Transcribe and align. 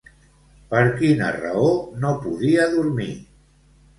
Per 0.71 0.79
quina 1.01 1.27
raó 1.35 1.67
no 2.05 2.13
podia 2.25 2.65
dormir? 2.75 3.09